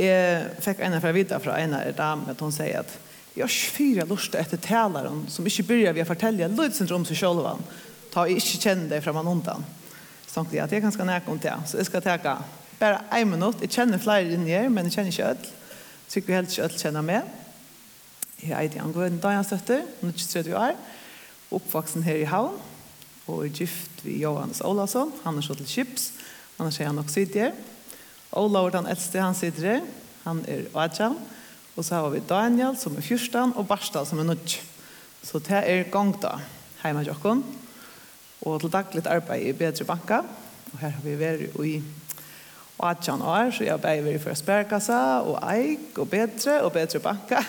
[0.00, 2.98] jeg fikk en fra vita fra en av dem at hun sier at
[3.36, 7.16] jeg har fyra lust etter taleren som ikke begynner vi å fortelle lite om sig
[7.16, 7.58] själva.
[8.10, 9.64] Ta inte känna dig framan undan.
[10.26, 11.54] Så tenkte jeg at jeg är ganska nærke om det.
[11.66, 12.36] Så jeg skal tenke
[12.78, 13.56] bare en minut.
[13.60, 15.46] Jag känner flera in här men jag ikke inte öll.
[16.08, 17.22] Tycker vi helst inte öll känner med.
[18.36, 20.74] Jag heter Angården Dajansdötter, hon är 23 år.
[21.50, 22.58] Uppvaksen her i Havn
[23.26, 25.12] og er gift ved Johannes Olavsson.
[25.22, 26.12] Han er så til Kips.
[26.58, 27.52] Han er sier han nok sitt her.
[28.32, 29.86] Olav den eldste, han sitter her.
[30.24, 31.16] Han er Adjan.
[31.76, 34.60] Og så har vi Daniel, som er 14, og Barstad, som er nødt.
[35.22, 36.36] Så det er gang da,
[36.82, 37.42] hjemme til dere.
[38.40, 40.22] Og til daglig arbeid i Bedre Banka.
[40.72, 41.82] Og her har vi vært i
[42.80, 47.42] Adjan år, så jeg har vært i Førsbergkassa, og Eik, og Bedre, og Bedre Banka.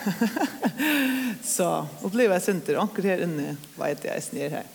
[1.56, 4.68] så opplever jeg synder, anker her inne, vet er jeg snir her.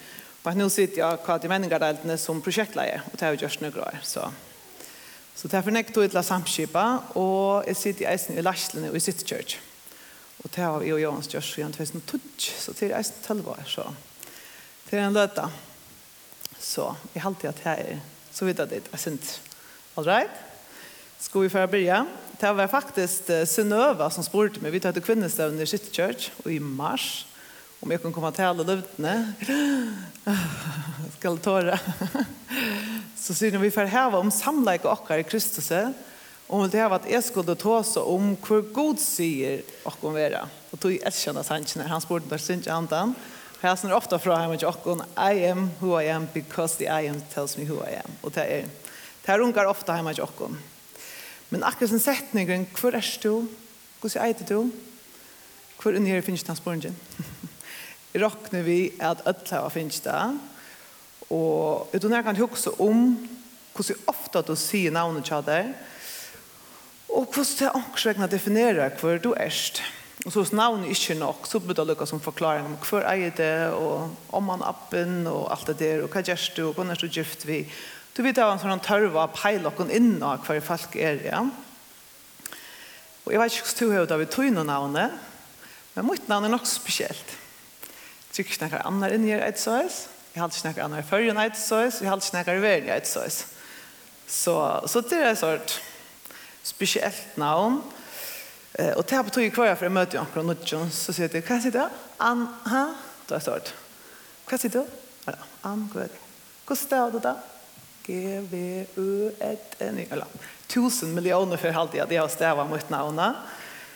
[0.47, 4.03] Og nå sitter jeg i menningardeltene som prosjektleier, og det har vi gjort noe år,
[4.07, 4.29] så...
[5.37, 6.83] Så det er fornekt å ytla samskipa,
[7.19, 9.59] og jeg sitter i eisen i Lashlene og i City Church.
[10.41, 13.61] Og det har vi og Johans Gjørs igjen 2012, så det er eisen 12 år,
[13.69, 13.85] så
[14.87, 15.45] det er en løte.
[16.57, 18.01] Så jeg halte at jeg er
[18.33, 19.29] så vidt at det er sint.
[19.93, 20.41] All right?
[21.21, 22.07] Skal vi få begynne?
[22.37, 26.49] Det var faktisk Synøva som spurte meg, vi tar til kvinnestøvn i City Church, og
[26.53, 27.27] i mars,
[27.81, 29.15] om jeg kan komme til alle løvdene.
[31.17, 31.77] Skal tåre.
[33.17, 35.71] så sier han vi får heva om samleik okkar i Kristus
[36.47, 40.45] og det har vært jeg skulle ta oss om hvor god sier okkar vera.
[40.71, 43.15] Og tog elskjønne sannsjene, han spurte der synes ikke andan
[43.57, 47.09] for jeg ofta fra hjemme til okkar I am who I am because the I
[47.09, 48.19] am tells me who I am.
[48.23, 48.67] Og det er
[49.25, 50.53] det er unger ofta hjemme til okkar
[51.49, 53.47] men akkurat sin setningen hvor er du?
[53.99, 54.71] Hvor sier jeg du?
[55.81, 56.57] Hvor er nere finnes han
[58.23, 60.21] råkner vi at ødla finnes det?
[61.33, 63.11] Og utan jeg kan huske om
[63.77, 65.73] hvordan ofte du sier navnet til deg,
[67.07, 69.53] og hvordan det ångsvegna definerer hver du er.
[70.25, 73.05] Og så hvis navnet ikke er nok, så blir det lukket som forklaring om hver
[73.05, 76.73] er det, og om man appen, og alt det der, og hva gjør du, og
[76.73, 77.61] hvordan er du gift vi.
[78.17, 81.43] Du vet det var en sånn tørva peilokken inn av hver folk er, ja.
[83.27, 85.17] Og jeg vet ikke hvordan du har det vi tog noen navnet,
[85.93, 87.35] men mitt navn er nok spesielt.
[88.33, 90.16] Jeg tror ikke noen andre inn i et sånt.
[90.37, 92.89] Jeg har ikke snakket annet i førjen et søys, jeg har ikke snakket i verden
[92.93, 93.37] et søys.
[94.29, 94.53] Så,
[94.85, 95.71] så det er et sånt
[96.61, 97.79] spesielt navn.
[98.77, 101.15] Eh, og til jeg på tog i kvar for jeg møter jo akkurat Nudjon, så
[101.17, 101.97] sier jeg, hva sier du?
[102.21, 102.83] Ann, ha?
[103.25, 103.73] Da er det sånt.
[104.45, 104.93] Hva sier du?
[105.25, 105.35] Ja,
[105.71, 106.21] Ann, hva er det?
[106.67, 107.33] Hvordan stav det da?
[108.05, 108.21] G,
[108.53, 109.09] V, U,
[109.41, 113.41] 1, N, eller tusen millioner for halvtid at jeg har stavet mot navnet.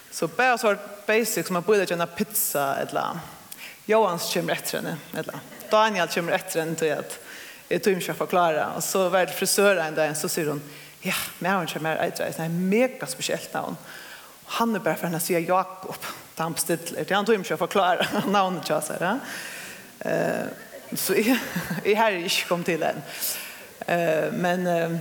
[0.09, 3.21] Så bare sånt basic som man borde kjenne pizza eller
[3.85, 7.17] Johans kommer etter henne eller Daniel kommer etter en til at
[7.71, 8.65] jeg tog ikke å forklare.
[8.75, 10.61] Og så var det frisøren en dag, så sier hun,
[11.05, 13.77] ja, men hun kommer etter et mega spesielt navn.
[14.57, 17.05] Han er bare for henne å si Jakob, da han bestiller.
[17.05, 19.01] Det Han tog ikke å forklare navnet til seg.
[19.01, 19.15] Ja.
[20.01, 21.37] Uh, så jeg,
[21.85, 23.01] jeg har ikke kommet til den.
[23.87, 24.99] Uh, men, uh,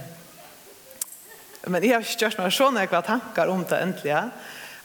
[1.66, 4.14] men jeg har ikke gjort meg sånn jeg har tanker om det endelig.
[4.14, 4.24] Ja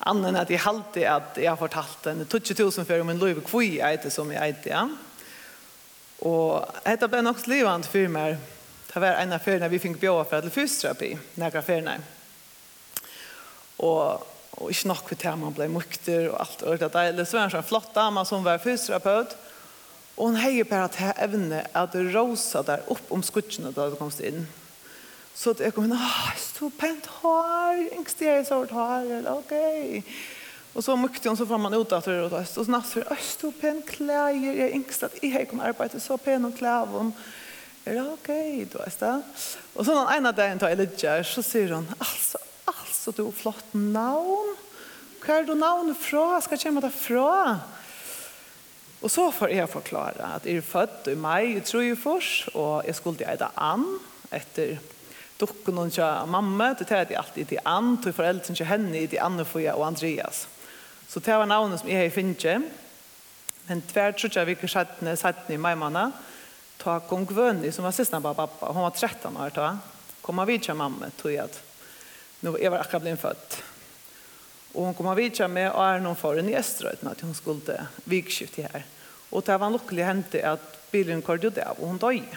[0.06, 3.80] annan att jag alltid att jag har fortalt den 20000 för om en löv kvui
[3.80, 4.90] äter som jag äter ja
[6.20, 8.38] Och detta blev nog livande för mig.
[8.94, 12.00] Det var en affär när vi fick bjöda för att fysioterapi, några affärer.
[13.78, 17.26] Och och inte nog för att man blev mukter och allt och det där.
[17.26, 19.38] Så var en flott dam som var fysioterapeut.
[20.16, 23.96] Och hon hejer på att här ävne att rosa där upp om skutsen då det
[23.96, 24.48] kom in.
[25.34, 29.46] Så att jag kom, ah, så pent hår, inte det är så hårt hår, ok.
[29.46, 30.02] Okay.
[30.76, 33.44] Och så mykte hun, så fram man ut at det och så snass hur öst
[33.44, 37.12] och pen kläder jag ängst att i hej kommer arbeta så pen och Og
[37.86, 39.22] Är det okej du vet det?
[39.74, 44.56] Och så någon ena dagen tar Elijah så sier hun, alltså alltså du flott navn.
[45.22, 46.42] Hva er du navn fra?
[46.42, 47.60] Skal jeg komma deg fra?
[49.02, 53.26] Och så får jag förklara att är född i maj jeg først, och jag skulle
[53.26, 54.00] äta an
[54.30, 54.78] efter
[55.38, 59.20] dokken och mamma det tar jeg alltid till an til foreldren till henne i till
[59.20, 60.48] Anna och Andreas.
[61.16, 62.64] Så det var navnet som jeg har finnet.
[63.70, 66.10] Men tvær tror jeg vi ikke satt satt i meg manna.
[66.76, 68.68] Ta kong Vønni, som var siste av pappa.
[68.76, 69.70] Hon var 13 år da.
[70.20, 71.56] Kom av vidtja mamma, tror jeg at.
[72.44, 73.58] Nå, jeg var akkurat blitt født.
[74.76, 77.88] Og hon kom av vidtja med og er noen foran i Østrøyden, at hun skulle
[78.04, 78.84] vikskift her.
[79.32, 82.28] Og det var en lukkelig hente at bilen kørte det av, og hun døg.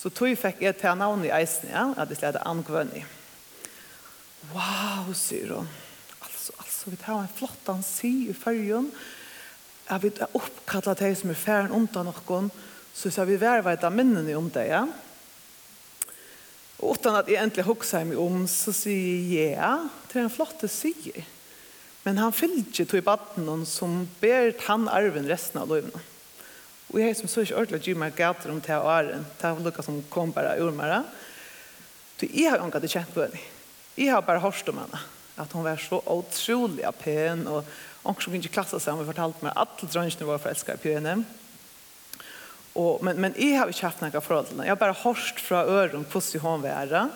[0.00, 3.04] Så tog fikk jeg til navn i eisen, ja, at jeg slet Ann Vønni.
[4.56, 5.76] Wow, sier hun
[6.86, 8.92] så vi tar en flott ansi i fyrjun,
[9.90, 12.46] at vi er oppkallat deg som er færen undan noen,
[12.94, 14.84] så skal vi være veit av minnene om det, ja.
[16.78, 19.72] Og utan at jeg endelig hokser meg om, så sier jeg ja,
[20.12, 21.26] det er en flott sier.
[22.06, 26.04] Men han fyller ikke i baden som ber han arven resten av løvene.
[26.92, 29.82] Og jeg som så ikke ordentlig gjør meg gater om til åren, til å lukke
[29.82, 31.02] som kom bare ur meg.
[32.14, 33.44] Så jeg har ikke kjent på henne.
[33.98, 35.02] Jeg har bare hørt om henne.
[35.36, 37.46] At hun var så utrolig pen.
[37.46, 37.64] Og
[38.02, 41.18] hon som inte klassade sig, hun fortalte meg at alle drönsjene var forelsket på henne.
[42.76, 44.66] Og, men, men jeg har ikke hatt noen forhold til henne.
[44.68, 47.10] Jeg har bara hörst från öron hur hon var.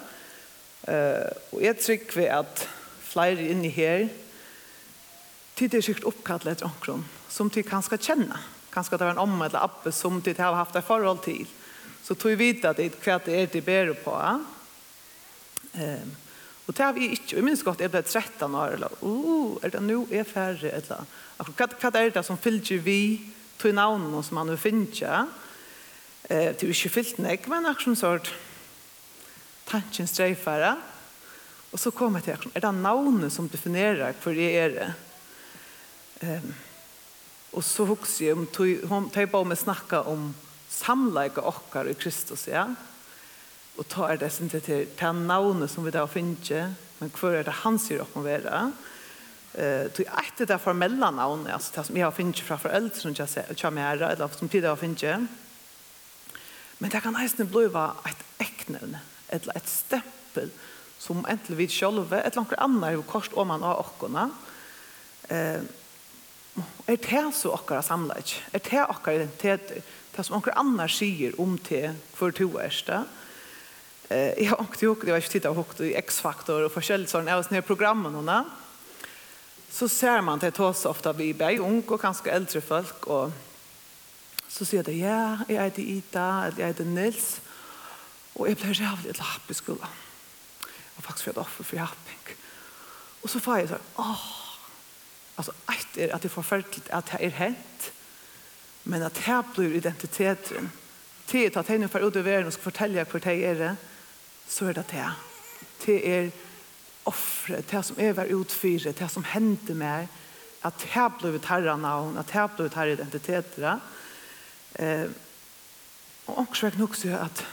[0.89, 2.69] Uh, og jeg tror vi att
[3.01, 4.09] flera inne här
[5.55, 8.39] tid er sikkert uppkallat etter omkron som de kan skal kjenne.
[8.73, 11.47] Kanske det var en omma eller appe som tid har haft ett förhåll till.
[12.03, 14.41] Så tog vi vita att det är kvart det är det ber på.
[15.73, 16.17] Ehm
[16.71, 19.73] Og det har vi ikke, vi minns godt, jeg det 13 år, eller, uh, er
[19.75, 21.07] det nå er færre, eller,
[21.43, 23.01] hva, hva er det som fyller vi
[23.59, 25.27] til navnene som man nu finner,
[26.31, 28.31] eh, til ikke fyllt nek, men akkurat sort,
[29.67, 30.77] tanken streifere,
[31.73, 34.77] og så kom jeg til akkurat, er det navnet som definerer hvor jeg er?
[34.79, 34.93] Det?
[36.21, 36.55] Um,
[37.59, 38.47] og så husker jeg om,
[38.87, 40.31] hun tar på med snakka om
[40.71, 42.69] samleika okkar i Kristus, ja,
[43.81, 47.47] Og tar det sin til til ta navnet som vi da finner, men hvor er
[47.47, 48.73] det han sier opp må være.
[49.57, 53.15] Eh, uh, etter det formelle navnet, altså det som jeg har finnet fra foreldre som
[53.17, 55.29] jeg kommer her, eller som tid jeg har finnet.
[56.79, 60.53] Men det kan eisen bli et eknevne, eller et stempel,
[60.99, 64.29] som enten vi selv, et eller annet annet er kors om man har åkkerne.
[65.31, 65.65] Uh,
[66.87, 68.37] er det så åkkere samlet?
[68.53, 69.81] Er det åkkere identiteter?
[70.17, 73.01] Det som åkkere annet sier om til hvor to er det?
[74.11, 77.37] jag har åkt ihåg, jag har inte tittat ihåg i X-faktor och forskjelligt sådana, jag
[77.37, 78.45] har sådana programmen hon
[79.71, 83.31] så ser man det hos ofta vi är ung och ganska äldre folk och
[84.49, 87.41] så ser det, ja, jag är Ida, eller jag det Nils
[88.33, 89.89] och jag blir jävligt lapp i skolan.
[90.61, 92.37] Jag har faktiskt fått offer för happing.
[93.21, 94.21] Och så får jag så här, åh,
[95.35, 97.93] alltså att det att det får förfärligt att det är hänt
[98.83, 100.71] men att det blir identiteten.
[101.31, 103.77] Det att henne för ut i världen och ska fortälja hur det är det
[104.51, 105.09] så er det det.
[105.87, 106.31] Det er
[107.09, 110.09] offre, det som er vær utfyre, det som hender meg,
[110.67, 113.79] at det ble ut herre navn, at jeg ble ut herre identiteter.
[114.77, 115.07] Eh,
[116.27, 117.45] og også jeg nok sier at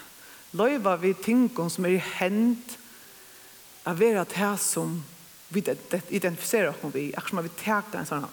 [0.57, 2.77] løyva vi tingene som er hent,
[3.87, 4.97] er være det som
[5.49, 8.27] vi identifiserer oss med, vi, akkurat som vi tar en sånn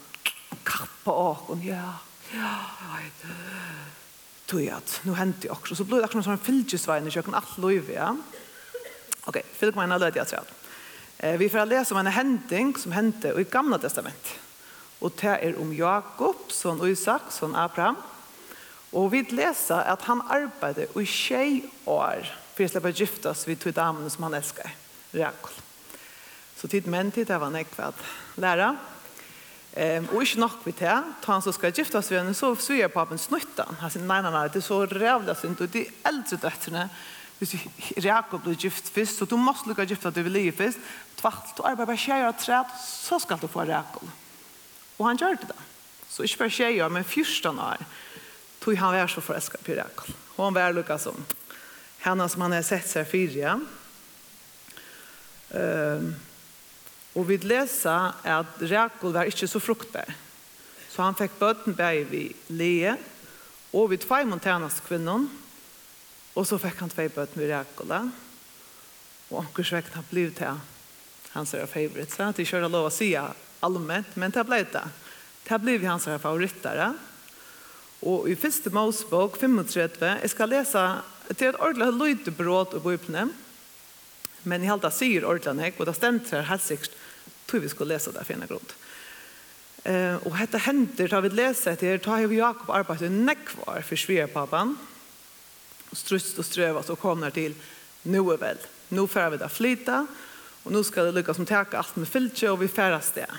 [0.65, 2.01] kappa på åken, ja,
[2.33, 3.35] ja, jeg vet det
[4.47, 7.35] tog at nu hent i också så blev det akkurat som en fylgesvein i köken
[7.35, 8.15] allt lov ja
[9.25, 10.45] Okej, okay, fylg mig en löd jag tror.
[11.19, 14.29] Eh, vi får läsa om en händing som hände i Gamla Testament.
[14.99, 17.97] Och det är om Jakob, son Isak, son Abraham.
[18.91, 23.71] Och vi läser att han arbetade i tjej år för att släppa giftas vid två
[23.71, 24.71] damer som han älskar,
[25.13, 25.51] Rakol.
[26.57, 28.01] Så tid menn tid det var en ekva att
[28.35, 28.77] lära.
[29.73, 32.57] Ehm, och inte nog vid det, ta han som ska gifta sig med henne så
[32.57, 33.77] sviger papen snuttan.
[33.81, 36.89] Han säger, nej, nej, nej, det är så rävla synd och det är äldre dötterna
[37.45, 40.81] hvis Jakob blir gift først, så du må lukke gift at du vil leve først.
[41.19, 44.09] Tvart, du arbeider bare tjejer og træt, så skal du få Jakob.
[44.99, 45.59] Og han gjør det da.
[46.11, 47.87] Så ikke bare tjejer, men 14 år
[48.65, 50.11] tog han vær så forelsket på Jakob.
[50.37, 51.19] Og han vær lukket som
[52.05, 53.57] henne som han har sett seg fire.
[55.55, 56.13] Um,
[57.15, 60.11] og vi leser at Jakob var ikke så fruktbar.
[60.91, 62.97] Så han fikk bøten bare vi leie,
[63.75, 65.27] og vi tvei montanas kvinnen,
[66.35, 68.05] Og så fikk han tvei bøtt med Rakola.
[69.31, 70.63] Og omkurs vekten har blivit til
[71.35, 73.15] Hans er Så Det er kjøret lov å si
[73.61, 74.85] allmänt, men det ble det.
[75.49, 76.95] Det ble vi hans favoritter.
[78.07, 80.85] Og i første Mosebok 35, jeg skal lese
[81.35, 83.27] til et ordentlig løytebrot og bøypene.
[84.45, 86.95] Men i halda sier ordentlig, og det stendt her helt sikkert,
[87.49, 88.75] tror vi skulle lese det for en grunn.
[89.85, 94.77] Eh, og dette hender, da vi leser etter, da har Jakob arbeidet nekvar for svigerpappen.
[94.77, 94.94] Og
[95.95, 97.55] och strutst och strövat kommer till
[98.03, 98.59] nu er vel,
[98.89, 100.07] Nu får vi da flyta
[100.63, 103.31] och nu ska det lyckas som täcka alt med filter och vi färdas det.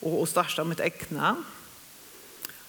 [0.00, 1.36] Och, og starta med äckna.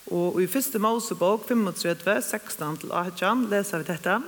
[0.05, 4.23] Och, i första Mosebok 35, 16 till 18 läser vi detta.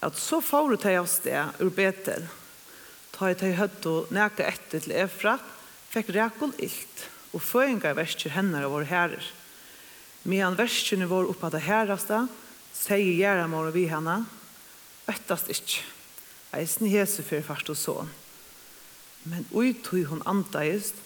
[0.00, 2.26] Att så får du ta oss det ur Betel.
[3.10, 5.40] Ta i teg høtt og och etter til Efrat.
[5.88, 9.32] fikk räkol illt og föringar verskjer henne av våre herrer
[10.26, 12.26] Medan värsterna vår uppe av det herraste
[12.76, 14.20] sier mor og vi henne,
[15.08, 15.84] øttast ikke.
[16.56, 18.12] Eisen hese for fast og sånn.
[19.26, 20.98] Men ui tog hun antaist,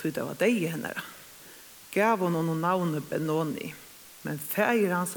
[0.00, 0.92] tog det var deg henne.
[1.92, 3.72] Gav hun henne navnet Benoni,
[4.26, 5.16] men feir hans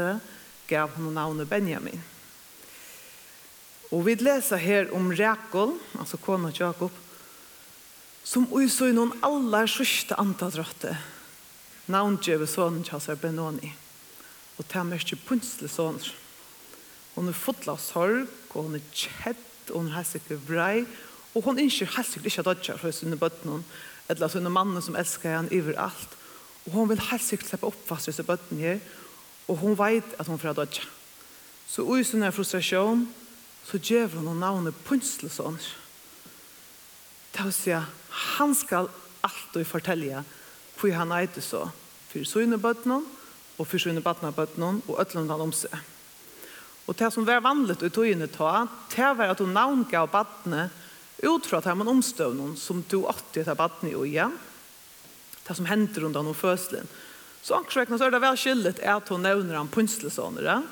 [0.69, 2.03] gav hun navnet Benjamin.
[3.93, 6.91] Og vi leser her om Rekol, altså kona Jakob,
[8.25, 10.95] som ui så i noen aller sørste antadrøtte.
[11.85, 13.21] navngjøve sånn til Benoni.
[13.21, 13.84] Benoni
[14.57, 16.13] og det er mest punsle sånne.
[17.15, 20.85] Hun er fotla av sorg, og hun er kjett, og hun er sikkert brei,
[21.35, 23.61] og hun innskjer helst sikkert ikke at dødja for sine bøttene,
[24.11, 26.17] eller sine mannen som elsker henne over alt,
[26.65, 28.83] og hun vil helst ikke slippe opp fast disse bøttene her,
[29.47, 30.85] og hun vet at hun får dødja.
[31.67, 33.07] Så ui sin frustrasjon,
[33.65, 35.63] så gjør hun navnet punsle sånne.
[37.35, 37.73] Det vil si,
[38.35, 38.87] han skal
[39.25, 40.23] alltid fortelle
[40.75, 41.65] hvor han eit så,
[42.11, 43.01] for sine bøttene,
[43.57, 45.71] og for barna på någon och ötlund om seg.
[46.85, 50.71] Og det som var vanligt i togene ta, det var att du namngav barnet
[51.17, 54.31] ut från att man omstövnen som du åtti etter barnet i ja.
[55.47, 56.87] Det som hände runt om födselen.
[57.41, 59.69] Så ankersväckna så er det vel skyldet at hun nevner han
[60.17, 60.63] han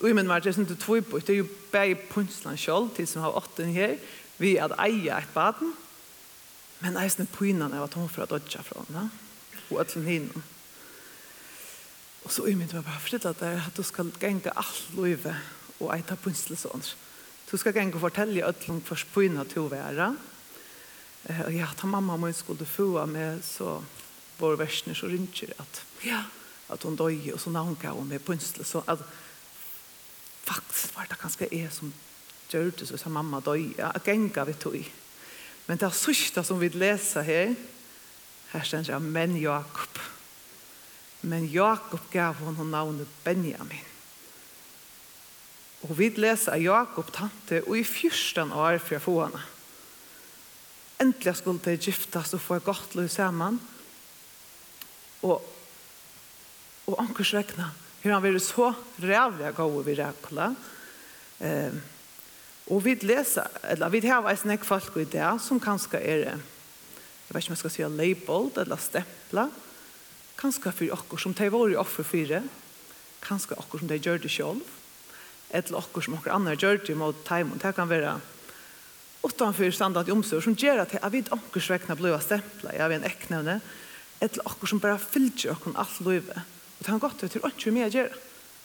[0.00, 2.90] Og i min verden er det ikke inte på, det er jo bare punslan selv
[2.96, 3.98] til som har åtten her,
[4.36, 5.72] Vi är att eja ett barn.
[6.78, 9.10] Men eisne är er at hun får hon fra henne.
[9.70, 10.42] Og at hun hinner.
[12.24, 15.34] Og så i mitt var bare fritt at at du skal genga alt løyve
[15.80, 16.94] og eita punslesåner.
[17.50, 20.14] Du skal genga fortelle at ødlom først spøyna til å være.
[21.46, 23.78] Og ja, ta mamma og min skulle få med så
[24.38, 26.24] vår versene så rynkjer at ja,
[26.72, 29.04] at hon døg og så navnka hun med punsle at
[30.44, 31.92] faktisk var det ganske jeg som
[32.50, 34.76] gjør det så mamma døg ja, genga vi tog
[35.66, 37.54] men det er sørste som vi leser her
[38.52, 39.98] her stender jeg men Jakob
[41.24, 43.90] men Jakob gav honom navnet Benjamin.
[45.84, 49.42] Og vi leser Jakob tante og i fyrsten år for å få henne.
[51.02, 53.58] Endelig skulle de giftes og få et godt liv sammen.
[55.24, 55.42] Og,
[56.86, 57.70] og ankers svekna,
[58.02, 58.70] hur han vært så
[59.02, 60.48] rævlig gav vi rækla.
[61.44, 61.76] Eh,
[62.72, 66.24] og vi leser, eller vi har en snakk folk i det som kanskje er,
[67.24, 69.63] jeg vet ikke om jeg skal si labeled eller stemplet,
[70.40, 72.42] kanskje for dere som de var i offer for, det,
[73.24, 74.62] kanskje dere som de gjør det selv,
[75.50, 78.18] eller dere som dere andre gjør det mot time, og det kan være
[79.24, 83.08] utenfor standard omsorg som gjør at jeg vet okkurs vekkene blir stemplet, jeg vet en
[83.08, 83.56] eknevne,
[84.20, 86.36] eller dere som bare fyller okkur alt livet.
[86.74, 88.14] Og det kan godt være til å ikke mye gjør.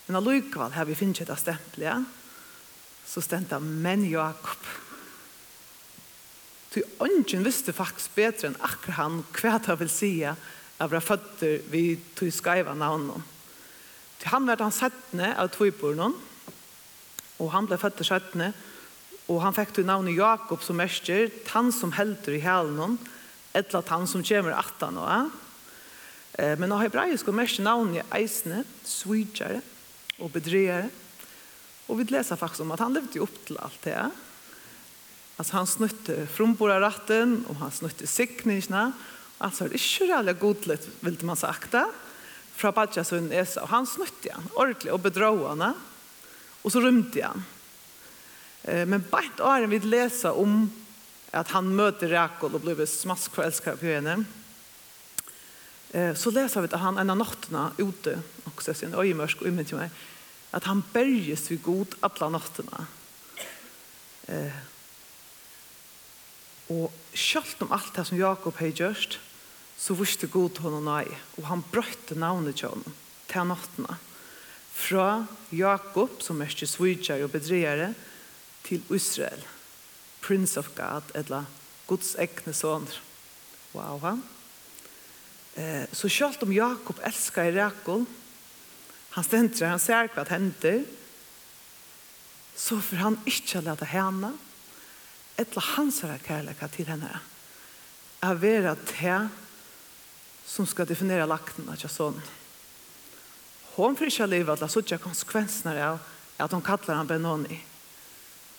[0.07, 1.99] Men allikevel har vi finnet et stempel, ja.
[3.05, 4.67] Så stendte men Jakob.
[6.69, 10.11] Så ungen visste faktisk bedre enn akkurat han hva det vil si,
[10.79, 11.83] av våra føtter vi
[12.15, 13.21] tog skaiva navnet.
[14.19, 16.12] Till han var han settende av tvojborna
[17.39, 18.51] og han ble fötter sättne
[19.29, 22.98] og han fikk til navnet Jakob som mester, han som helter i hälen
[23.53, 25.31] eller han som kommer att han
[26.33, 26.59] eh?
[26.59, 29.62] Men av hebraisk og mester navnet Eisne, Svijare
[30.19, 30.89] og Bedreare
[31.88, 33.95] og vi leser faktisk om at han levde opp til alt det
[35.39, 40.88] Altså han snutte fromborarratten og han snutte sikningene, och Alltså det er ikke alla godlet,
[41.01, 41.86] vil man sakta.
[42.60, 45.74] Fra Badja sin og Han snutte han ordentlig, och bedrog henne.
[46.62, 47.43] Och så rymte han.
[48.63, 50.72] Men bant åren vi läsa om
[51.31, 54.24] att han möter Rekol och blev smask för älskar på henne.
[56.15, 59.77] Så läser vi att han en av nattene ute, också sin öjmörsk och ymmen til
[59.77, 59.89] mig,
[60.51, 62.86] att han berges vi god alla nattene.
[64.27, 64.53] Eh,
[66.67, 69.19] och kjallt om allt det som Jakob har gjort,
[69.79, 71.07] så visste god honom nei,
[71.38, 72.95] och han brötte navnet til honom
[73.29, 73.95] till nattene.
[74.79, 77.93] Fra Jakob som er ikke svitsjer och bedreere,
[78.63, 79.41] till Israel
[80.21, 81.45] Prince of God eller
[81.88, 83.00] Guds egne sønner.
[83.71, 84.24] wow han
[85.55, 88.05] eh, så selv om Jakob älskar Rekol,
[89.09, 90.83] han ständer han ser hva det hender,
[92.55, 94.33] så för han inte låta henne
[95.36, 97.19] eller hans kärlek till henne
[98.19, 99.29] att vara det
[100.50, 102.13] som ska definere lakten att jag.
[103.75, 106.00] Hon får inte leva att sånne konsekvenserna av
[106.38, 107.60] att hon kallar han Benoni.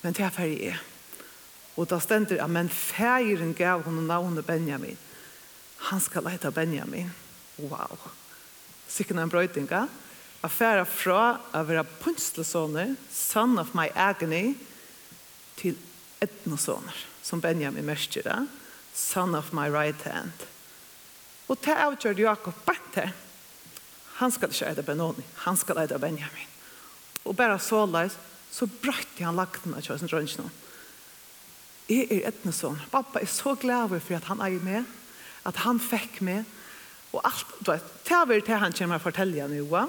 [0.00, 0.80] Men det er ferdig är.
[1.74, 4.96] Och då stender att men feiren gav honom navnet Benjamin.
[5.76, 7.10] Han skal leta Benjamin.
[7.56, 7.98] Wow.
[8.86, 9.88] Sikken en bröjtinga.
[10.40, 14.54] Affära fra att vara punstelsåner, son of my agony,
[15.54, 15.76] till
[16.20, 18.46] etnosåner, som Benjamin märker det.
[18.92, 20.32] Son of my right hand.
[21.50, 23.12] Og det avgjør Jakob bare til.
[24.20, 26.48] Han skal ikke eide Benoni, han skal eide Benjamin.
[27.24, 28.16] Og bare så leis,
[28.52, 30.50] så brøtte han lagten av kjøsen drønnsen.
[31.90, 32.78] Jeg er etne sånn.
[32.92, 34.86] Pappa er så glad for at han eier med,
[35.48, 36.44] at han fikk med,
[37.10, 39.82] og alt, du vet, til å være til han kommer å fortelle nå,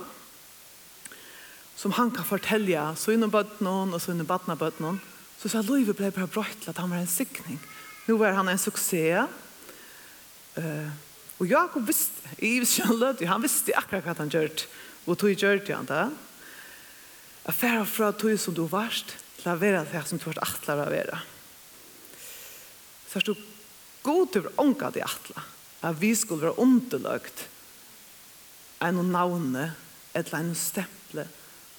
[1.78, 4.96] som han kan fortelle, så innom bøttene og så innom bøttene bøttene,
[5.42, 7.58] så sa Løyve ble bare brøtt til at han var en sikning.
[8.06, 9.30] Nå var han en suksess,
[10.58, 10.90] uh,
[11.42, 14.52] Og Jakob visste, i visste han visste akkurat hva han gjør,
[15.10, 16.04] og tog gjør gjørt han da.
[17.48, 20.84] Jeg færre fra tog som du varst, til å være det som du vart atler
[20.84, 21.22] å være.
[23.10, 23.36] Så er det
[24.06, 25.48] god til å ånka det atler,
[25.82, 27.48] at vi skulle være underløgt
[28.86, 29.72] en navne,
[30.14, 31.26] et eller annet stemple,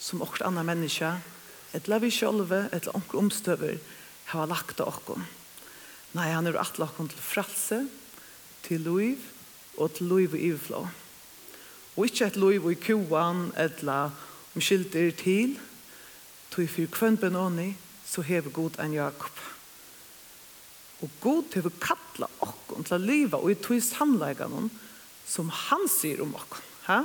[0.02, 1.22] som også andre mennesker,
[1.70, 3.78] et eller vi sjølve, eller annet omstøver,
[4.32, 5.22] har lagt av oss.
[6.18, 7.78] Nei, han er atler oss til frelse,
[8.66, 9.31] til liv,
[9.78, 10.86] og til liv i ivflå.
[11.96, 14.10] Og ikke et liv i kjoan, etla
[14.56, 15.56] omskylder til,
[16.52, 17.72] tog for kvann benåni,
[18.08, 19.40] så hever god en Jakob.
[21.02, 24.70] Og god hever kattla okkon til liva og i tog samlegan
[25.28, 26.68] som han sier om okkon.
[26.88, 27.02] Ha?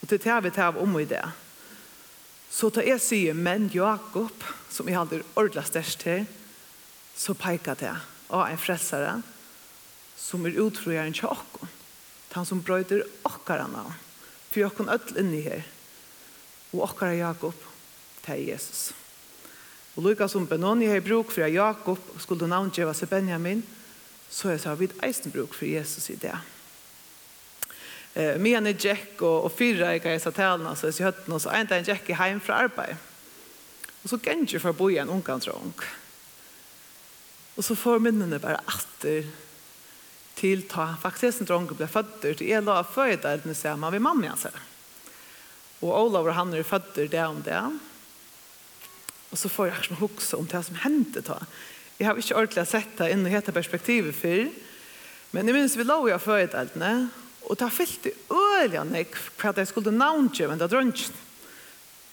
[0.00, 1.24] Og til det vi tar om i det.
[2.50, 6.24] Så ta jeg sier, men Jakob, som jeg aldri ordla størst til,
[7.16, 7.92] så peikar det
[8.30, 9.20] av en frelsare
[10.18, 11.79] som er utrogjeren til okkon
[12.36, 13.96] han som brøyder okkara navn,
[14.50, 15.66] for okkon ødel inni her,
[16.72, 17.54] og okkara Jakob,
[18.24, 18.90] det er Jesus.
[19.96, 23.62] Og lukka som Benoni har bruk for Jakob, skulle navngjeva seg Benjamin,
[24.30, 26.36] så er det vidt eisen bruk for Jesus i det.
[28.14, 31.42] Eh, Mian er Jack og, og fyra i Kajsa Tælna, så er det høtten, og
[31.42, 32.98] så er det en Jack i heim fra arbeid.
[34.02, 35.74] Og så gjenger for å bo i en ungkantrong.
[37.56, 39.26] Og så får minnene bare atter
[40.40, 44.48] til ta faktisk en dronke ble føtter til jeg la fødelsen sammen med mamma hans.
[45.80, 47.60] Og Olav og han er føtter det om det.
[49.30, 51.38] Og så får jeg ikke hukse om det som hendte da.
[52.00, 54.48] Jeg har ikke ordentlig sett det inn i hette perspektivet før.
[55.30, 57.10] Men jeg minns vi lå i fødelsen,
[57.46, 61.20] og det har fyllt i øyelig øljene for at jeg skulle navnge dronken.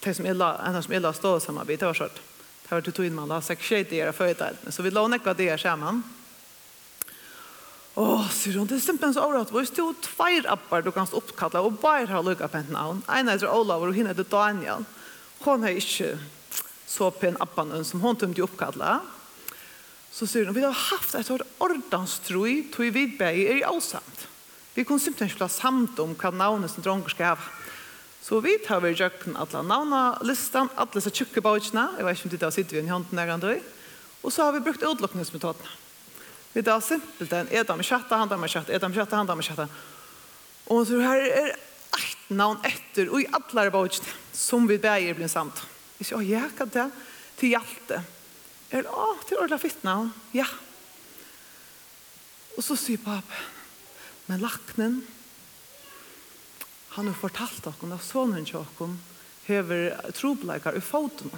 [0.03, 2.21] Det som jeg la, en som jeg la stå sammen med, det var sånn.
[2.67, 4.71] Det var til tog inn man la seg skjøyde i fødelsen.
[4.71, 6.03] Så vi lå nekva det her sammen.
[6.03, 6.26] Ja
[7.97, 9.49] Åh, oh, sier hun, det er simpelthen så overratt.
[9.49, 12.99] Det er jo tveir appar du kan oppkalla, og bare har lukket på en navn.
[13.09, 14.85] En heter Olav, og henne heter Daniel.
[15.41, 16.11] Hun har ikke
[16.85, 18.99] så pen appan som hun tømte oppkalla.
[20.13, 24.27] Så sier hun, vi har haft et år ordanstroi, tog vi bæg er i avsamt.
[24.77, 27.49] Vi kunne simpelthen ikke samt om hva navnet som dronger skal ha.
[28.21, 31.89] Så vi tar vi jøkken alle navna listan, alle disse tjukke bautjene.
[31.97, 33.57] Jeg vet ikke om det er sitter vi i hånden der andre.
[34.21, 35.86] Og så har vi brukt utlokningsmetodene.
[36.57, 38.97] Vi tar simpelt en, et av med kjatta, han tar med kjatta, et av med
[38.97, 39.67] kjatta, han tar med kjatta.
[40.73, 45.29] Og så her er ett navn etter, og i alle er som vi bæger blir
[45.29, 45.61] samt.
[45.99, 46.87] Vi sier, ja, hva det
[47.37, 48.01] Til hjelte.
[48.73, 50.47] Er det, å, til ordentlig fitt navn, ja.
[52.57, 53.45] Og så sier pappa,
[54.25, 55.03] men laknen,
[56.97, 58.91] han har fortalt dere at sonen til dere
[59.45, 61.29] hever trobleikar i foten.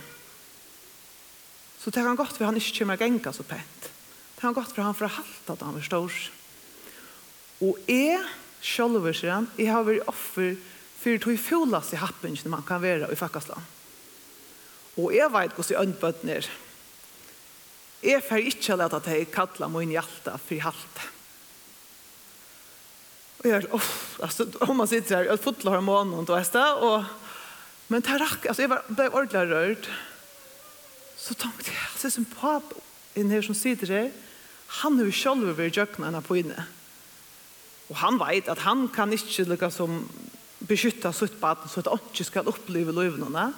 [1.76, 3.99] Så det kan godt være han ikke kommer genga så pent.
[4.40, 6.20] Det var godt for han for å halte at han var stor.
[7.60, 8.22] Og jeg,
[8.64, 10.56] selv over seg, jeg har vært offer
[11.00, 13.76] for tog fjolast i happen som man kan være i Fakkasland.
[15.00, 16.50] Og jeg vet hvordan jeg ønbøtner.
[18.00, 21.08] Jeg får ikke lete at jeg kaller min hjerte for halte.
[23.40, 23.92] Og jeg er, oh,
[24.24, 27.06] altså, om man sitter her, jeg fotler har måneden, du vet det, og,
[27.92, 29.92] men det rakk, altså, jeg ble ordentlig rørt.
[31.20, 32.84] Så tenkte jeg, altså, som pappa,
[33.18, 34.10] inn her som sitter her,
[34.82, 36.68] han har selv vært jøkken enn på inne.
[37.90, 40.04] Og han vet at han kan ikke lukke som
[40.70, 43.50] beskytte sitt baden, så at han ikke skal oppleve løvnene.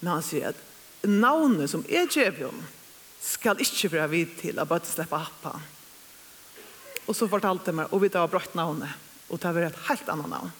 [0.00, 2.66] Men han sier at navnet som er djevjon,
[3.20, 5.58] skal ikke være vidt til å bare slippe happa.
[7.04, 8.96] Og så fortalte jeg meg, og vi da har brått navnet,
[9.28, 10.52] og det var et helt annet navn.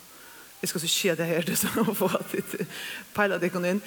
[0.60, 2.68] Jeg skal så skje det her, det som har fått det.
[3.16, 3.80] Peilet ikke inn.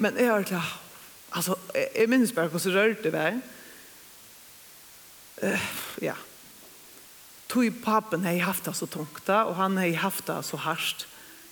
[0.00, 0.89] Men jeg har klart,
[1.30, 3.38] Altså, jeg minnes bare hvordan så det var.
[5.42, 5.66] Uh,
[6.02, 6.14] ja.
[7.48, 11.06] Tog pappen har haft det så tungt og han har haft det så hardt.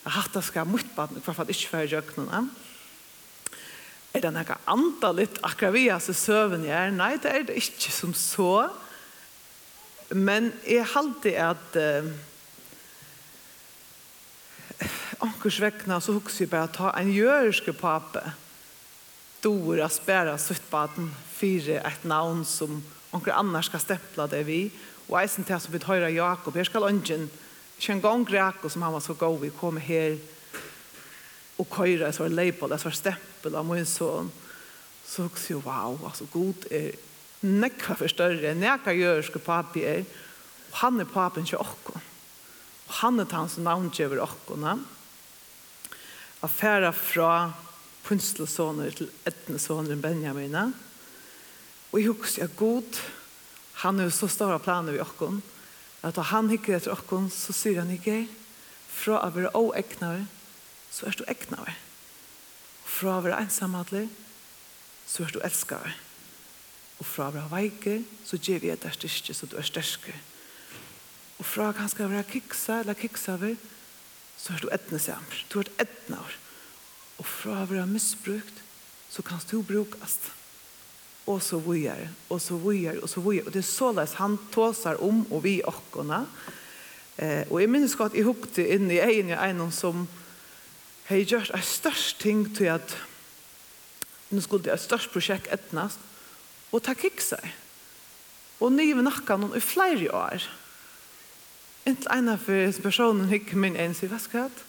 [0.05, 2.49] Jeg har haft det skal mot barn, i alla fall inte för jöknarna.
[4.14, 6.91] Er det noe andre litt akkurat vi har søvn jeg er?
[6.91, 8.69] Nei, det er det ikke som så.
[10.11, 12.09] Men jeg halte at uh,
[15.21, 18.25] ankers vekkene så husker jeg bare at ta en jøreske pape.
[18.25, 18.48] Ja
[19.38, 22.81] stor å spære suttbaden fire et navn som
[23.14, 24.64] onker annars skal stempla det vi.
[25.09, 27.31] Og eisen til som vi høyre Jakob, Jag skal ånden,
[27.79, 30.18] ikke en gang Jakob som han var så god vi, kommer her
[31.59, 34.31] og køyre så var label, så var stempel av min son.
[35.07, 36.92] Så hukse jo, wow, altså god er
[37.40, 40.05] nekva for større, nekva jørske papi er,
[40.70, 41.94] og han er papen til okko.
[42.88, 44.77] Og han er han som navngjever okko, na?
[46.42, 47.53] Affæra fra
[48.09, 50.71] kunstlesoner til etnesoner Benjamina.
[51.92, 53.01] Og jeg husker jeg god,
[53.85, 55.42] han er jo så store planer i okkon,
[56.03, 58.25] at da han hikker etter okkon, så sier han ikke,
[58.88, 60.25] fra å være oegnar,
[60.90, 61.77] så er du egnar.
[62.88, 64.07] Fra å være ensamhetlig,
[65.09, 65.94] så er du elskar.
[66.99, 70.16] Og fra å være veike, så gjør vi etter styrke, så du er styrke.
[71.38, 73.55] Og fra å være kiksa, eller kiksa over,
[74.38, 75.44] så er du etnesammer.
[75.51, 76.35] Du er etnar.
[77.19, 78.63] Og fra å være misbrukt,
[79.11, 80.19] så kan du brukes.
[81.29, 83.45] Og så vujer, og så vujer, og så vujer.
[83.47, 86.23] Og det er såleis han tåsar om, og vi åkkerne.
[87.19, 90.07] Eh, og jeg minnes godt, jeg hukte inn i egen i en som
[91.09, 92.97] har gjort en størst ting til at
[94.31, 96.01] nu skulle et størst prosjekt etnast,
[96.73, 97.45] og ta kikk seg.
[98.61, 100.45] Og nye nakka noen i flere år.
[101.89, 102.45] Inntil en av
[102.83, 104.68] personen hikker min en sier, hva skal jeg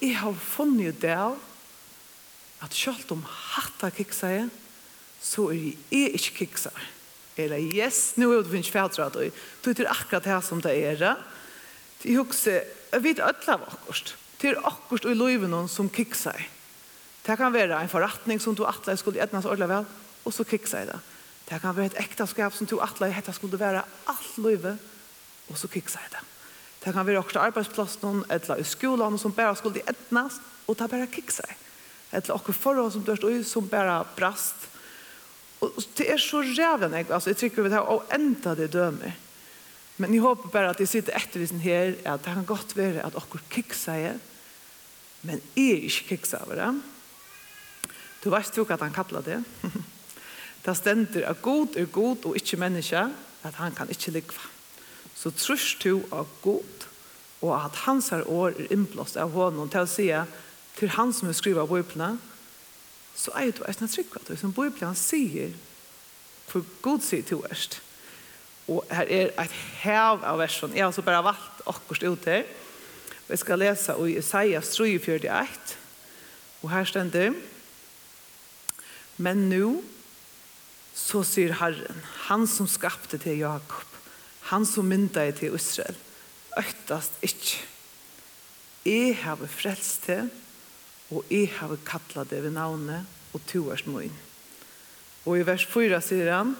[0.00, 4.48] jeg har funnet ut det at selv om hatt av kikser
[5.22, 6.92] så er jeg ikke kikser.
[7.36, 11.02] Eller yes, nå er det finnes fædre at du er akkurat det som det er.
[12.04, 14.14] Jeg husker, jeg vet alle av akkurat.
[14.40, 16.38] Det er akkurat i livet noen som kikser.
[17.26, 19.88] Det kan være en forretning som du atle skulle etna så ordentlig vel,
[20.24, 21.00] og så kikser jeg det.
[21.46, 24.78] Det kan være et ekteskap som du atler hetta skulle være alt livet,
[25.50, 26.22] og så kikser jeg det.
[26.86, 30.38] Det kan være akkurat arbeidsplassen, eller i skolan som bare skulle etnast,
[30.70, 31.54] og det bare kikk seg.
[32.12, 34.68] Eller akkurat forhold som dørst ui, som bare brast.
[35.60, 38.70] Og det er så rævlig, jeg, altså, jeg trykker vi det her, og enda det
[38.72, 39.18] dømer.
[39.96, 43.16] Men jeg håper bare at jeg sitter ettervisen her, at det kan godt være at
[43.16, 44.20] dere kikk seg,
[45.26, 46.70] men jeg er ikke kikk seg over det.
[48.22, 49.40] Du vet jo hva han kaller det.
[50.66, 53.08] det stender at god er god og ikke menneske,
[53.42, 54.38] at han kan ikke ligge
[55.16, 56.75] Så trus du av god
[57.40, 60.08] og at hans her år er innblåst av honom til å si
[60.76, 62.16] til han som vil skrive av bøyplene
[63.16, 65.54] så er du eisne trygg at det som bøyplene sier
[66.46, 67.80] for god sier til verst
[68.66, 72.46] og her er et hev av versen jeg har altså bare valgt akkurat ut her.
[73.26, 75.76] Og jeg skal lese i Isaias 3,41
[76.62, 77.36] og her stender
[79.16, 79.82] men nu
[80.96, 83.94] så sier Herren han som skapte til Jakob
[84.50, 85.96] han som mynda til Israel
[86.58, 87.64] øktast ikkje.
[88.86, 90.30] Jeg har frelst til,
[91.10, 94.14] og jeg har kattla det ved navnet, og to er smøyn.
[95.26, 96.54] Og i vers 4 sier han,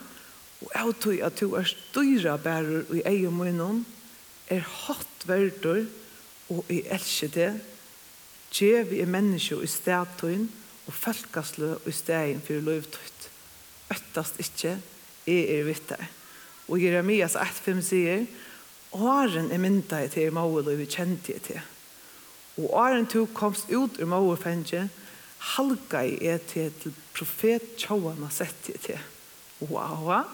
[0.60, 3.84] og jeg tog at to er styra bærer og i og munnen,
[4.50, 5.86] er hatt verdur,
[6.50, 7.50] og jeg elsker det,
[8.56, 10.46] Gjev vi er menneske i stedtøyen,
[10.86, 13.24] og folkeslø i stegen for løvtøyt.
[13.92, 14.76] Øttast ikkje,
[15.26, 16.04] jeg er vittar.
[16.68, 18.24] Og Jeremias 1.5 sier,
[19.02, 21.60] åren er mynda i til mål og vi kjente i til.
[22.56, 24.86] Og åren to komst ut ur mål fengje,
[25.56, 29.00] halga i er til til profet tjauan har sett i til.
[29.60, 30.24] Wow!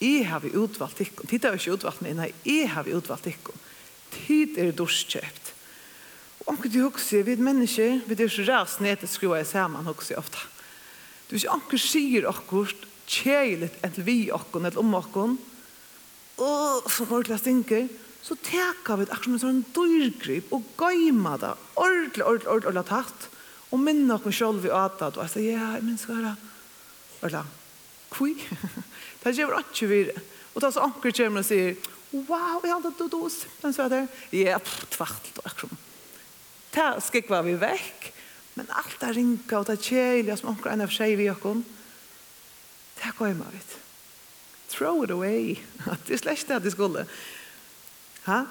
[0.00, 1.28] Jeg har vi utvalgt ikon.
[1.28, 3.66] Tid har vi ikke utvalgt meg, nei, jeg har vi utvalgt ikon.
[4.14, 5.52] Tid er dorskjøpt.
[6.40, 9.48] Og anker du hukse, vi er mennesker, vi er så ræst ned til skrua i
[9.48, 10.40] saman hukse ofta.
[11.28, 15.49] Du vet ikke, anker sier akkurat, kjeilet enn vi akkurat, enn om akkurat,
[16.40, 17.88] og så ordentlig stinker,
[18.20, 21.54] så teker vi det akkurat med sånn dyrgrip og gøyma det.
[21.80, 23.28] Ordentlig, ordentlig, ordentlig, ordentlig tatt.
[23.70, 26.36] Og minna oss selv i åta og jeg sier, ja, jeg minns hva det
[27.20, 27.44] ordentlig,
[28.10, 28.34] kui.
[29.22, 30.02] det gjør ikke vi
[30.50, 31.76] og da så anker kommer og sier
[32.10, 34.58] wow, jeg hadde du dos den så det, ja,
[34.90, 35.86] tvart akkurat
[36.74, 38.08] det skal ikke være vi vekk
[38.56, 41.78] men alt er ringa og det er kjelja som anker en av seg vi akkurat
[43.00, 43.78] det er gøyma vi det
[44.70, 45.58] throw it away.
[46.06, 47.06] det er slett det de skulle.
[48.26, 48.44] Ha?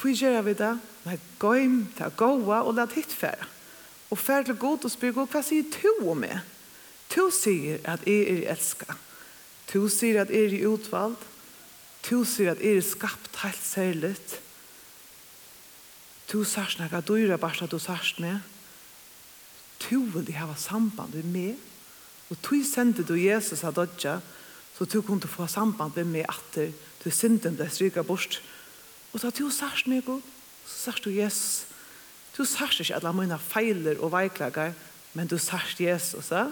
[0.00, 0.72] Hvor gjør vi det?
[1.04, 3.50] Nei, gå inn til å gå og la hitt fære.
[4.12, 6.40] Og fære til god og spør god, hva sier du om meg?
[7.10, 8.90] Du sier at jeg er elsket.
[9.72, 11.22] Du sier at jeg er utvalgt.
[12.04, 14.14] Du sier at jeg er skapt helt særlig.
[16.30, 18.40] Du sier snakka, du er bare at du sier med.
[19.84, 21.62] Du vil ha samband med meg.
[22.30, 24.43] Og du sendte du Jesus av dødja, og
[24.74, 26.72] så du kunne få samband med meg etter
[27.04, 28.40] du synden ble stryka bort.
[29.12, 30.06] Og da du sørst meg,
[30.64, 31.66] så sørst du Jesus.
[32.34, 34.72] Du sørst ikke alle mine feiler og veiklager,
[35.14, 36.32] men du sørst Jesus.
[36.32, 36.48] Ja?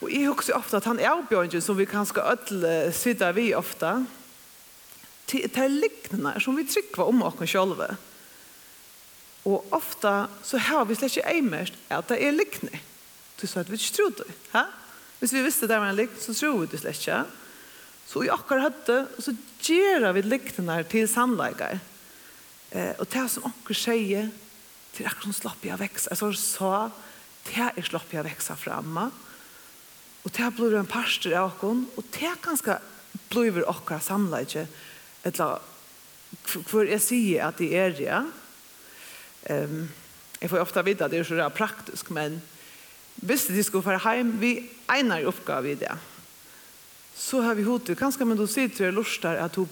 [0.00, 4.00] Og jeg husker ofte at han er oppgjørende som vi kanskje ødele sitter vi ofte,
[5.30, 7.84] til, til liknende som vi trykker om oss selv.
[9.44, 12.80] Og ofte så har vi slett ikke eimest at det er liknende.
[13.40, 14.24] Du sa at vi ikke trodde.
[14.24, 14.34] det.
[14.52, 14.64] Hæ?
[14.64, 14.79] Ja?
[15.20, 17.22] Hvis vi visste det var en likt, så tror vi det slett ikke.
[18.08, 21.78] Så i akkurat høtte, så gjør vi liktene til sannleggere.
[22.70, 24.30] Eh, og det som akkur sier,
[24.94, 26.08] til akkurat som slapp jeg vekst.
[26.10, 26.72] Jeg så,
[27.46, 29.10] det er slapp jeg vekst fremme.
[30.24, 32.78] Og det blir en parster av akkur, og det er ganske
[33.30, 34.66] blir akkur sannleikere.
[35.26, 35.60] Eller
[36.70, 38.20] hvor jeg sier at det er det.
[39.50, 39.88] Um,
[40.40, 42.38] jeg får ofte vite at det er så praktisk, men
[43.16, 44.54] hvis de skulle fara hjem, vi
[44.88, 45.92] einar oppgave i det.
[47.16, 49.68] Så har vi hodet, kanskje men då sitter jeg lort der at hun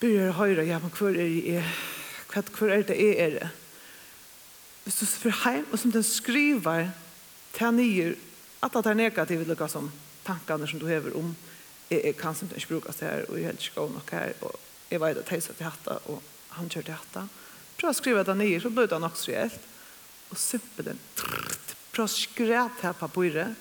[0.00, 1.64] å høre, ja men hvor er jeg
[2.30, 3.48] hvor er det jeg er det
[4.84, 6.88] hvis du fyrir hjem, og som den skriver
[7.54, 8.14] til nye
[8.64, 9.90] at det er negativt lukka som
[10.26, 11.34] tankene som du hever om
[11.90, 14.56] jeg, jeg kan simpelthen ikke brukes her og jeg er ikke god nok her og
[14.90, 16.22] jeg vet at jeg satt til hatta og
[16.56, 17.26] han kjør til hatta.
[17.78, 19.68] Prøv å skrive det nye så blir det nok så reelt
[20.30, 20.98] og simpelthen
[21.92, 23.56] proskrät här papiret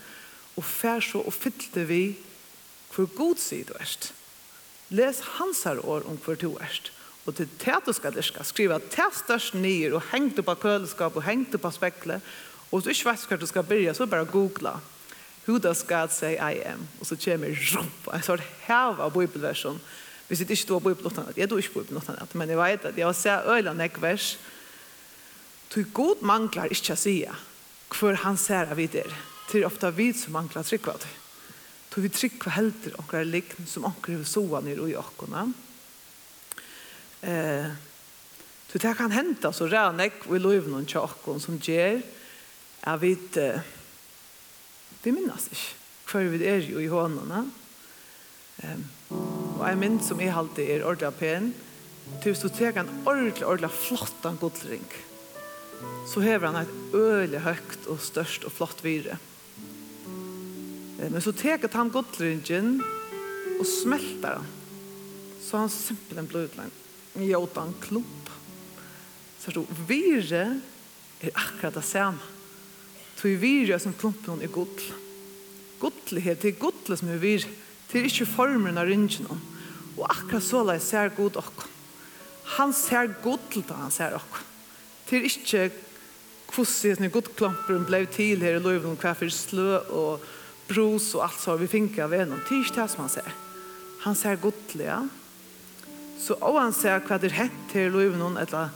[0.57, 2.17] og fær så og fyllde vi
[2.95, 4.13] hvor god sier du erst.
[4.89, 6.91] Les hans her år om hvor du erst.
[7.25, 8.43] Og til det du ska lärska.
[8.43, 12.21] Skriva testas ner och hängt upp på kölskap och hängt upp på späckle.
[12.69, 14.79] Och du ikke vet hva du skal begynne, så bare googla.
[15.45, 16.87] Who does God say I am?
[16.99, 19.79] Og så kommer rump, En sort häv av bibelversen.
[20.27, 21.37] Hvis det ikke då på bibeln något annat.
[21.37, 21.83] Jag tror inte
[22.31, 22.37] på.
[22.37, 24.37] Men jeg vet att jag ser öjla näck vers.
[25.75, 27.35] Du god manglar inte å säga
[27.93, 29.15] hvor han ser av videre.
[29.49, 31.15] Det er ofte vi som mangler trykva til.
[31.89, 35.47] Tog vi trykva helter okkar likn som okkar har soa nir i okkarna.
[37.25, 37.71] Eh,
[38.69, 42.03] så det kan henta så rænek og i loivnån tja okkar som gjer
[42.85, 43.65] at vi eh,
[45.03, 45.75] vi minnes ikke
[46.09, 47.43] hver vi er jo i hånene.
[48.63, 48.81] Um,
[49.59, 51.51] og jeg minns som jeg alltid er ordentlig pen,
[52.23, 54.89] til å stå til en ordentlig, ordentlig flott godlring.
[54.89, 55.08] Ja
[56.09, 59.19] så hever han et øyelig høyt og størst og flott vire.
[60.99, 62.79] Men så teket han godlringen
[63.59, 64.49] og smelter han.
[65.39, 66.75] Så han simpelthen ble utlengt.
[67.19, 68.33] Jeg og han klump.
[69.39, 70.59] Så du, vire
[71.21, 72.19] er akkurat det samme.
[73.15, 74.91] Så vire som klumpen er godl.
[75.79, 77.49] Godlighet, det er godlig som er vire.
[77.89, 79.39] Det er ikke formen av ringen.
[79.97, 81.71] Og akkurat så la jeg ser god dere.
[82.59, 84.48] Han ser godl da han ser dere
[85.09, 85.69] til ikke
[86.49, 90.25] hvordan en god ble til her i løven, hva for slø og
[90.69, 93.33] bros og alt så vi finket av en, til ikke det som han ser.
[94.05, 94.99] Han ser godlige,
[96.19, 98.73] så og han ser hva det er hent her i løven, eller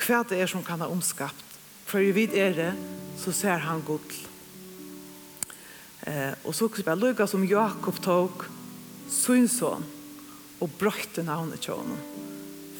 [0.00, 1.46] hva det er som kan ha omskapt.
[1.86, 2.72] For vi vid er det,
[3.18, 4.18] så ser han godl.
[6.06, 8.46] Eh, og så kan jeg lukke som Jakob tok
[9.10, 9.84] sin son
[10.60, 11.98] og brøtte navnet til honom.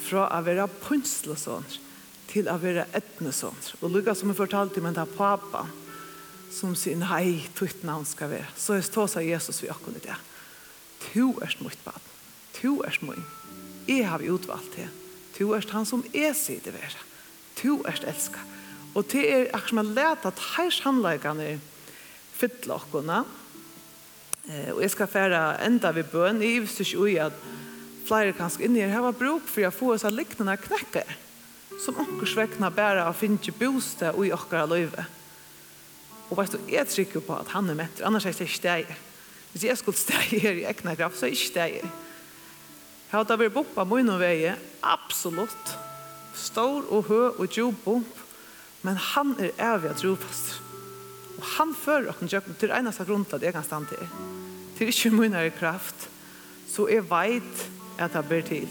[0.00, 1.89] Fra å være punslesåner
[2.30, 3.74] til å være etnesånd.
[3.80, 5.66] Og lukka som jeg fortalte med den pappa,
[6.50, 8.48] som sier, nei, tutt navn skal være.
[8.58, 10.16] Så jeg stå seg Jesus vi akkurat det.
[11.10, 12.08] To er mot bad.
[12.60, 13.20] To er mot.
[13.88, 14.88] Jeg har utvalgt det.
[15.38, 17.04] To er han som er det være.
[17.62, 18.58] To er elsket.
[18.94, 21.48] Og det er akkurat som jeg lette at her samleggene
[22.34, 23.38] fytler akkurat.
[24.50, 26.42] Eh, og jeg skal fære enda ved bøn.
[26.42, 27.34] Jeg visste ikke ui at
[28.10, 31.06] flere kanskje inni her har bruk for å få oss av liknende knekker.
[31.06, 31.29] Ja
[31.80, 35.06] som onkers vekna bæra og finne boste og i okkara løyve.
[36.30, 38.90] Og vet du, jeg trykker på at han er metter, annars er det ikke steg.
[39.52, 41.78] Hvis jeg skulle steg her i ekna kraft, så er det ikke steg.
[43.10, 44.54] Jeg har da vært boppa min og veie,
[44.86, 45.72] absolutt.
[46.38, 48.20] Stor og hø og djubomp,
[48.86, 50.60] men han er evig at trofast.
[51.40, 54.14] Og han fører okken kjøkken til eneste grunn til at jeg kan stand til.
[54.78, 56.06] Til ikke min er kraft,
[56.70, 57.66] så jeg vet
[57.98, 58.70] at jeg ber til.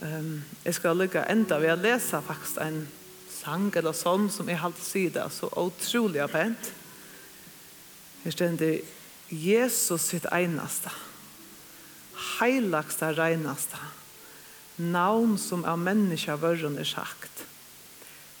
[0.00, 2.86] Um, jeg skal lykke enda ved å lese faktisk en
[3.28, 6.72] sang eller sånn som jeg halte sida så utrolig pent.
[8.24, 8.80] Her stender
[9.28, 10.92] Jesus sitt einasta.
[12.40, 13.78] heilagste reinasta.
[14.76, 17.44] navn som av menneska vørren er sagt.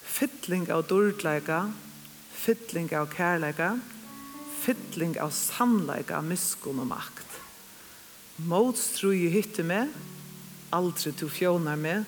[0.02, 1.72] Fytling av dordleika,
[2.32, 3.74] fytling av kærleika,
[4.62, 7.36] fytling av sannleika, miskunn og makt.
[8.48, 9.92] Motstrui hytte med,
[10.74, 12.04] aldri du fjónar med,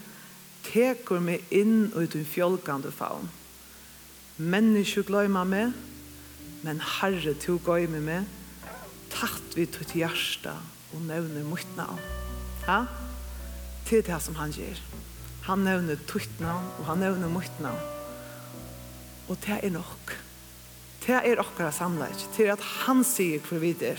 [0.66, 3.31] tekur meg inn ut i fjolkande faun.
[4.38, 5.72] Menneske gløyma meg,
[6.62, 8.29] men Herre to gøyme meg,
[9.12, 10.57] tatt vi til hjärsta
[10.92, 12.01] og nevner mot navn.
[12.66, 12.85] Ja?
[13.87, 14.79] Til det som han gjør.
[15.48, 17.88] Han nevner tutt navn, og han nevner mot navn.
[19.29, 20.14] Og det er nok.
[21.03, 22.38] Det er okkara samleik.
[22.38, 23.98] er at han sier hvor vi er.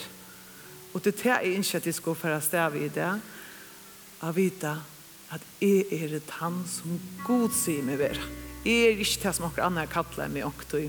[0.93, 3.19] Og det er ikke at jeg skal få stav i det,
[4.23, 4.73] å vite
[5.33, 8.21] at jeg er et han som god sier meg være.
[8.63, 10.85] Jeg er ikke det som noen andre kattler meg og også.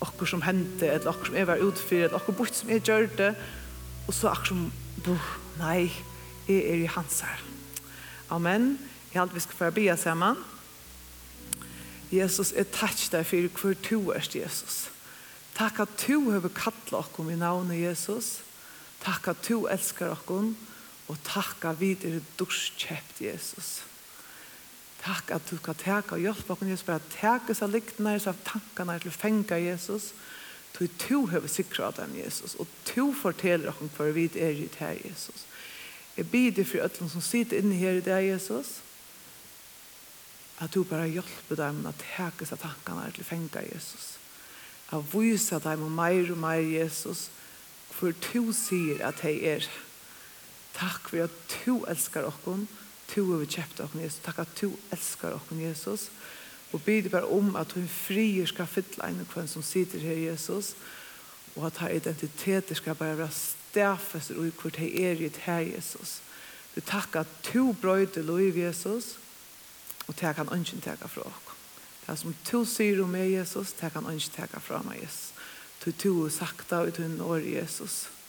[0.00, 3.08] Akkur som hendte, eller akkur som jeg var utfyrt, eller akkur bort som jeg gjør
[3.18, 3.32] det.
[4.06, 4.62] Og så akkur som,
[5.04, 5.90] buh, nei,
[6.46, 7.42] jeg er i hans her.
[8.30, 8.72] Amen.
[9.10, 10.38] Jeg halte vi skal få be sammen.
[12.10, 14.88] Jesus, jeg takk deg for hver to er, Jesus.
[15.54, 18.40] Takk at du har kattlet oss i navnet Jesus.
[19.02, 20.54] Takk at du elsker oss.
[21.10, 23.80] Og takk at vi er dorskjøpt, Jesus.
[25.00, 28.98] Takk at du kan teka og hjelpe oss, Jesus, bare teka seg liktene, så tankene
[29.00, 30.10] til å fenge Jesus.
[30.76, 34.68] Du to har sikret av dem, Jesus, og to forteller oss hva vi er i
[34.68, 35.46] det her, Jesus.
[36.16, 38.78] Jeg blir det for alle som sitter inne her i det, Jesus,
[40.60, 44.16] at du bare hjelper dem å teka seg tankene til å fenge Jesus.
[44.92, 47.30] At vise dem og mer og mer, Jesus,
[47.90, 49.70] for to sier at jeg er
[50.80, 51.30] Takk for at
[51.64, 52.40] du elskar oss.
[53.10, 54.22] Du har kjøpt oss, Jesus.
[54.24, 56.08] Takk at du elskar oss, Jesus.
[56.72, 60.74] Og byd bare om at hun frier skal fylla en kvann som sitter her, Jesus.
[61.56, 65.58] Og at her identiteter skal bare være stafest og hvor det er i det her,
[65.58, 66.20] Jesus.
[66.74, 69.18] Vi takkar at du brøyde lov, Jesus.
[70.06, 71.56] Og det kan ønsken teka fra oss.
[72.06, 75.34] Det som du sier om meg, Jesus, det kan ønsken teka fra meg, Jesus.
[75.84, 77.60] Du tog sakta ut hun år, Jesus.
[77.62, 78.19] Jesus.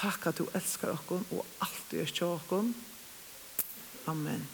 [0.00, 2.72] Takk at du elskar okkom og alltid er tja okkom.
[4.08, 4.46] Amen.